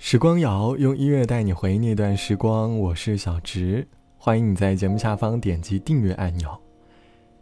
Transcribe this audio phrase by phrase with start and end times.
[0.00, 6.56] 时光谣用音乐带你回忆那段时光，我是小植，欢迎你在节目下方点击订阅按钮。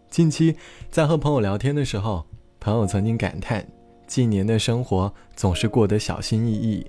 [0.08, 0.56] 近期
[0.90, 2.24] 在和朋友聊天的时候，
[2.58, 3.64] 朋友曾经感叹，
[4.06, 6.84] 近年的生活总是过得小心翼翼，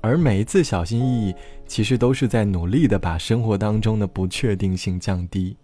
[0.00, 1.34] 而每一次小心翼翼，
[1.66, 5.56] 其实都是在努力的把生活当中的不确定性降低。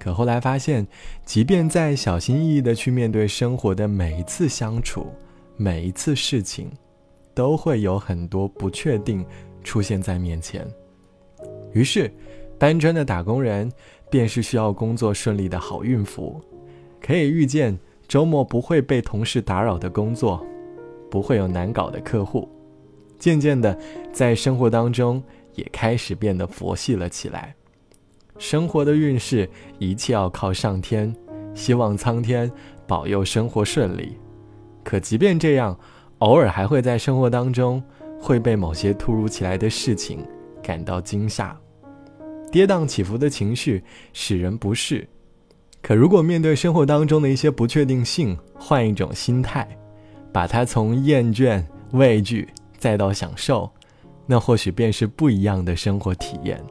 [0.00, 0.84] 可后来发现，
[1.24, 5.06] 即便在小心翼翼的去面对生活的每一次相处，
[5.56, 6.68] 每一次事情。
[7.34, 9.24] 都会有很多不确定
[9.64, 10.66] 出现在面前，
[11.72, 12.12] 于是，
[12.58, 13.70] 单纯的打工人
[14.10, 16.40] 便是需要工作顺利的好运符，
[17.00, 20.44] 可以预见周末不会被同事打扰的工作，
[21.10, 22.48] 不会有难搞的客户。
[23.18, 23.78] 渐渐的，
[24.12, 25.22] 在生活当中
[25.54, 27.54] 也开始变得佛系了起来。
[28.36, 31.14] 生活的运势，一切要靠上天，
[31.54, 32.50] 希望苍天
[32.86, 34.18] 保佑生活顺利。
[34.82, 35.78] 可即便这样。
[36.22, 37.82] 偶尔还会在生活当中
[38.20, 40.24] 会被某些突如其来的事情
[40.62, 41.56] 感到惊吓，
[42.52, 45.08] 跌宕起伏的情绪使人不适。
[45.82, 49.68] 可如果面对生活当中的一些不确定性，换一种心态，
[50.32, 52.48] 把它从厌倦、畏惧
[52.78, 53.68] 再到享受，
[54.24, 56.62] 那或许便是不一样的生活体验。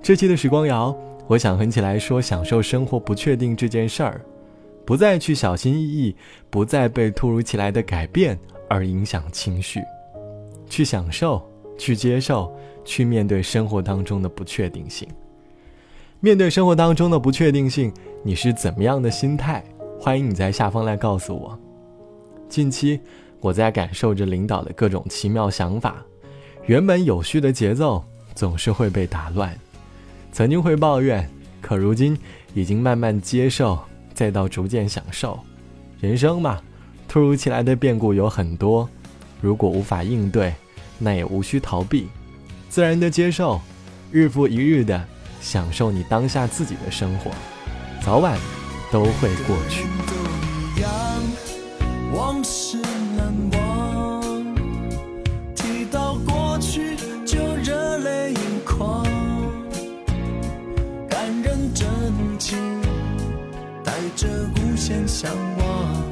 [0.00, 0.96] 这期的时光谣，
[1.26, 4.20] 我想哼起来说享受生活不确定这件事儿，
[4.86, 6.14] 不再去小心翼翼，
[6.48, 8.38] 不再被突如其来的改变。
[8.70, 9.82] 而影响情绪，
[10.68, 11.44] 去享受，
[11.76, 15.08] 去接受，去面对生活当中的不确定性。
[16.20, 19.64] 面对生活当中的不确定性，你是怎么样的心态？
[19.98, 21.58] 欢迎你在下方来告诉我。
[22.48, 23.00] 近期
[23.40, 25.96] 我在感受着领导的各种奇妙想法，
[26.66, 28.04] 原本有序的节奏
[28.36, 29.52] 总是会被打乱。
[30.30, 31.28] 曾经会抱怨，
[31.60, 32.16] 可如今
[32.54, 33.76] 已经慢慢接受，
[34.14, 35.36] 再到逐渐享受。
[35.98, 36.60] 人生嘛。
[37.10, 38.88] 突如其来的变故有很多，
[39.40, 40.54] 如果无法应对，
[40.96, 42.06] 那也无需逃避，
[42.68, 43.60] 自然的接受，
[44.12, 45.04] 日复一日的
[45.40, 47.32] 享受你当下自己的生活，
[48.00, 48.38] 早晚
[48.92, 49.86] 都会过去。
[52.12, 52.78] 往事
[53.16, 54.54] 难忘，
[55.56, 56.94] 提到过去
[57.26, 59.04] 就热泪盈眶，
[61.08, 61.88] 感人真
[62.38, 62.56] 情
[63.82, 66.09] 带着无限向往。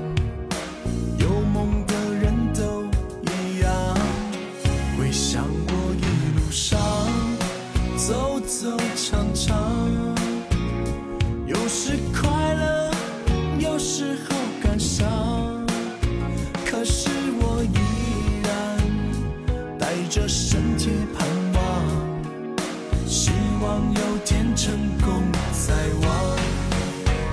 [20.08, 23.30] 着身体，盼望，希
[23.60, 24.74] 望有天成
[25.04, 26.36] 功在望。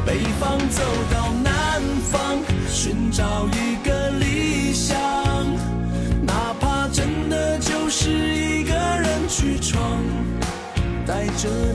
[0.06, 1.82] 北方走到南
[2.12, 2.38] 方，
[2.70, 4.98] 寻找一个理想，
[6.26, 9.82] 哪怕真的就是一个人去闯，
[11.06, 11.75] 带着。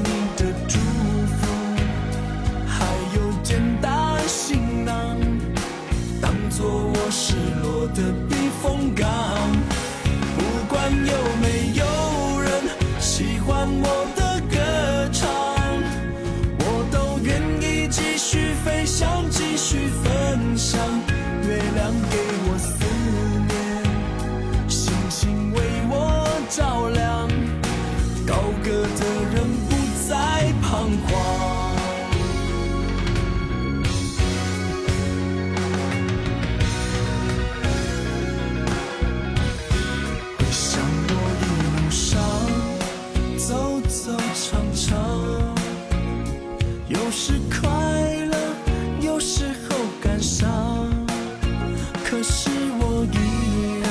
[52.11, 52.51] 可是
[52.81, 53.89] 我依然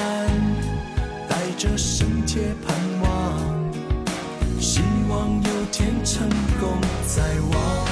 [1.30, 3.40] 带着圣洁盼望，
[4.60, 6.28] 希望有天成
[6.60, 7.88] 功再望。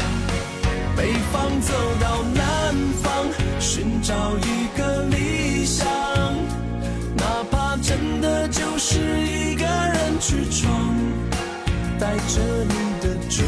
[0.97, 3.25] 北方走到南方，
[3.61, 5.87] 寻找一个理想，
[7.15, 10.93] 哪怕真的就是一个人去闯。
[11.97, 13.43] 带着你的祝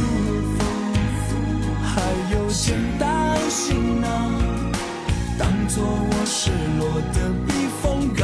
[1.27, 1.35] 福，
[1.83, 2.01] 还
[2.33, 4.28] 有简单行囊。
[5.69, 6.49] 做我失
[6.79, 8.18] 落的避风港。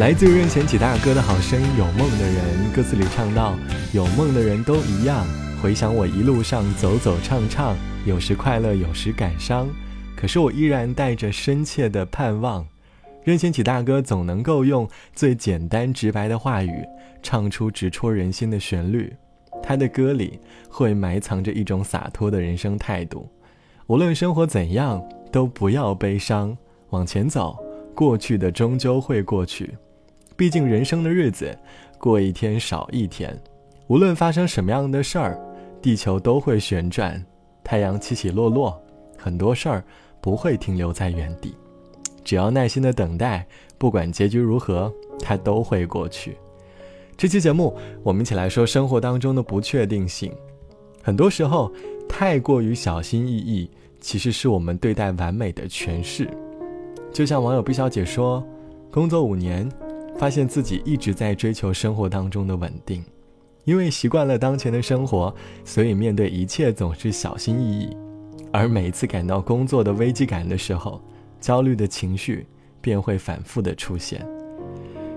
[0.00, 3.54] 来自任贤齐大哥的好声音《有梦的人》，歌词里唱到
[3.92, 5.26] ：“有梦的人都一样，
[5.62, 7.76] 回想我一路上走走唱唱，
[8.06, 9.68] 有时快乐，有时感伤，
[10.16, 12.66] 可是我依然带着深切的盼望。”
[13.24, 16.82] 任贤齐大哥总能够用最简单直白的话语，
[17.22, 19.12] 唱出直戳人心的旋律。
[19.62, 23.28] 他的歌里会埋藏着一种洒脱的人生态度。
[23.86, 26.56] 无论生活怎样，都不要悲伤，
[26.88, 27.54] 往前走，
[27.94, 29.76] 过去的终究会过去。
[30.40, 31.54] 毕竟人生的日子，
[31.98, 33.38] 过一天少一天。
[33.88, 35.38] 无论发生什么样的事儿，
[35.82, 37.22] 地球都会旋转，
[37.62, 38.82] 太阳起起落落，
[39.18, 39.84] 很多事儿
[40.18, 41.54] 不会停留在原地。
[42.24, 43.46] 只要耐心的等待，
[43.76, 44.90] 不管结局如何，
[45.20, 46.38] 它都会过去。
[47.18, 50.32] 这期节目，我们一起来说生活当中的不确定性。
[51.02, 51.70] 很多时候，
[52.08, 53.70] 太过于小心翼翼，
[54.00, 56.26] 其实是我们对待完美的诠释。
[57.12, 58.42] 就像网友毕小姐说，
[58.90, 59.70] 工作五年。
[60.20, 63.02] 发现自己一直在追求生活当中的稳定，
[63.64, 65.34] 因为习惯了当前的生活，
[65.64, 67.96] 所以面对一切总是小心翼翼。
[68.52, 71.00] 而每一次感到工作的危机感的时候，
[71.40, 72.46] 焦虑的情绪
[72.82, 74.20] 便会反复的出现。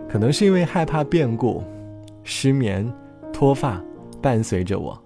[0.07, 1.61] 可能是因为害怕变故，
[2.23, 2.89] 失眠、
[3.33, 3.83] 脱发
[4.21, 4.97] 伴随着我。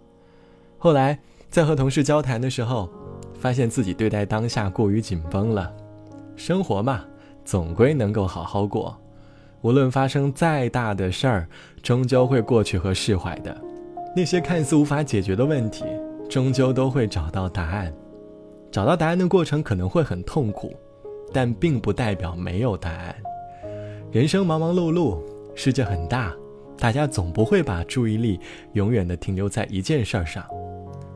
[0.78, 1.18] 后来
[1.50, 2.88] 在和同事交谈的时候，
[3.40, 5.74] 发现自己对待当下过于紧绷了。
[6.36, 7.04] 生活嘛，
[7.44, 8.96] 总归能够好好过。
[9.62, 11.48] 无论发生再大的事儿，
[11.82, 13.56] 终究会过去和释怀的。
[14.16, 15.84] 那些看似无法解决的问题，
[16.30, 17.94] 终究都会找到答案。
[18.72, 20.76] 找到答案的过程可能会很痛苦，
[21.34, 23.16] 但并不代表没有答案。
[24.12, 25.20] 人生忙忙碌碌，
[25.56, 26.34] 世界很大，
[26.78, 28.40] 大家总不会把注意力
[28.74, 30.46] 永远的停留在一件事儿上。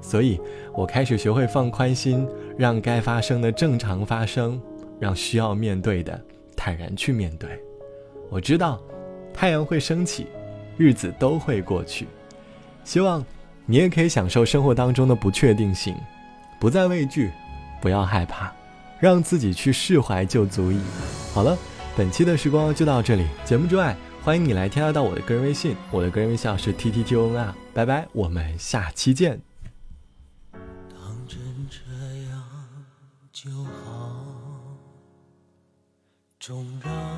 [0.02, 0.40] 所以，
[0.74, 2.28] 我开始学会放宽心，
[2.58, 4.60] 让该发生的正常发生，
[5.00, 6.20] 让需要面对的
[6.56, 7.50] 坦然去面对。
[8.31, 8.81] 我知道，
[9.33, 10.25] 太阳会升起，
[10.78, 12.07] 日子都会过去。
[12.86, 13.24] 希望
[13.66, 15.94] 你也可以享受生活当中的不确定性，
[16.57, 17.30] 不再畏惧，
[17.81, 18.50] 不要害怕，
[19.01, 20.80] 让自己去释怀就足矣。
[21.33, 21.57] 好了，
[21.98, 23.28] 本期的时光就到这里。
[23.44, 27.54] 节目之外，欢迎你来添加到我的个人微信，我的个人微信号是 t t t o n 啊。
[27.74, 29.42] 拜拜，我们下期见。
[30.54, 31.38] 当真
[31.69, 31.80] 这
[32.30, 32.42] 样
[33.34, 34.25] 就好，
[36.39, 37.11] 纵然。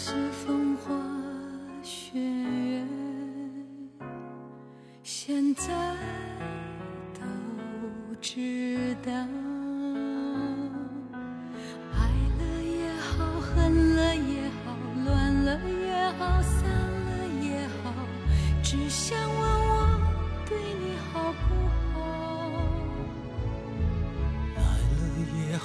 [0.00, 0.94] 是风花
[1.82, 2.86] 雪月，
[5.02, 5.66] 现在
[7.12, 7.20] 都
[8.20, 9.10] 知道。
[11.92, 11.98] 爱
[12.38, 17.92] 了也好，恨了也好，乱了也好，散了也好，
[18.62, 20.00] 只想问我
[20.48, 21.27] 对你好？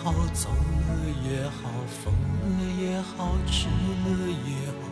[0.04, 0.90] 好，走了
[1.24, 1.70] 也好，
[2.04, 3.68] 疯了也好，痴。
[4.06, 4.84] 也好，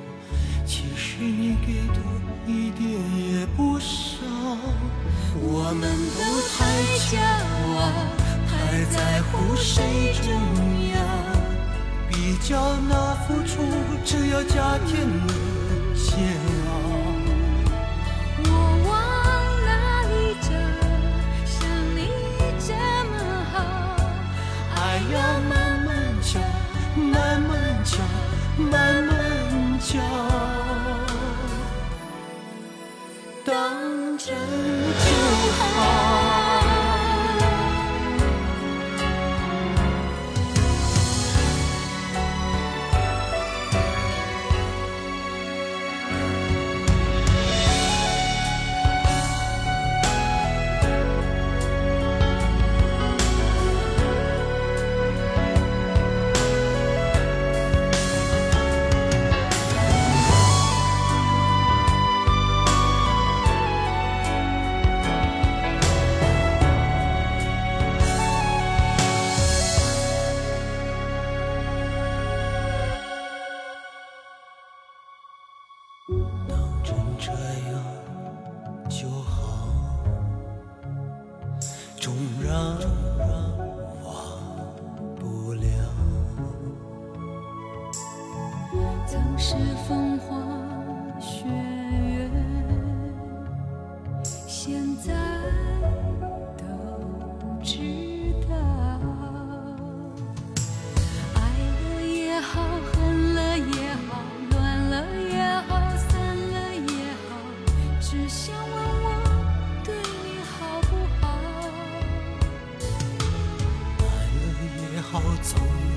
[0.66, 2.00] 其实你给的
[2.48, 4.26] 一点也不少。
[5.36, 5.84] 我们
[6.16, 6.20] 都
[6.56, 6.60] 太
[7.10, 7.12] 骄
[7.76, 7.80] 傲，
[8.48, 8.52] 太
[8.86, 10.32] 在乎谁重
[10.94, 10.96] 要，
[12.10, 12.50] 比较
[12.88, 12.92] 那
[13.26, 13.62] 付出，
[14.06, 15.28] 只要加添了
[15.94, 16.40] 煎
[16.70, 16.70] 熬。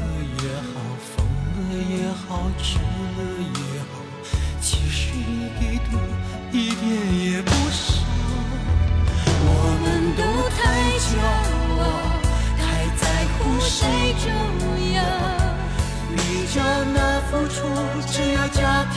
[0.01, 0.03] 了
[0.43, 1.15] 也好疯
[1.69, 2.23] 了也好
[2.63, 3.93] 痴了也好
[4.61, 5.91] 其实你给的
[6.53, 6.85] 一点
[7.33, 7.83] 也不少
[9.47, 9.49] 我
[9.83, 9.85] 们
[10.17, 10.21] 都
[10.57, 10.59] 太
[10.99, 11.13] 骄
[11.81, 11.83] 傲
[12.59, 12.63] 太
[12.97, 13.03] 在
[13.35, 13.73] 乎谁
[14.25, 14.27] 重
[14.95, 14.97] 要？
[16.17, 16.57] 你叫
[16.95, 16.97] 那
[17.29, 17.57] 付出
[18.07, 18.97] 只要家庭